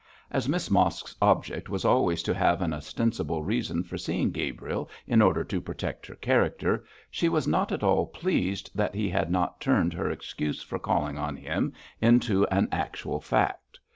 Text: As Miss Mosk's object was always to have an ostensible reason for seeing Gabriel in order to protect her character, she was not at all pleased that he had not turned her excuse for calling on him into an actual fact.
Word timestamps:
As 0.31 0.49
Miss 0.49 0.69
Mosk's 0.71 1.15
object 1.21 1.69
was 1.69 1.85
always 1.85 2.23
to 2.23 2.33
have 2.33 2.63
an 2.63 2.73
ostensible 2.73 3.43
reason 3.43 3.83
for 3.83 3.99
seeing 3.99 4.31
Gabriel 4.31 4.89
in 5.05 5.21
order 5.21 5.43
to 5.43 5.61
protect 5.61 6.07
her 6.07 6.15
character, 6.15 6.83
she 7.11 7.29
was 7.29 7.47
not 7.47 7.71
at 7.71 7.83
all 7.83 8.07
pleased 8.07 8.71
that 8.73 8.95
he 8.95 9.09
had 9.11 9.29
not 9.29 9.61
turned 9.61 9.93
her 9.93 10.09
excuse 10.09 10.63
for 10.63 10.79
calling 10.79 11.19
on 11.19 11.35
him 11.37 11.73
into 12.01 12.47
an 12.47 12.67
actual 12.71 13.19
fact. 13.21 13.79